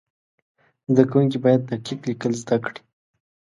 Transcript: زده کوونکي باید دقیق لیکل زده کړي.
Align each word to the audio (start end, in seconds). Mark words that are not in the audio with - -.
زده 0.91 1.03
کوونکي 1.11 1.37
باید 1.43 1.61
دقیق 1.71 1.99
لیکل 2.09 2.33
زده 2.41 2.57
کړي. 2.65 2.81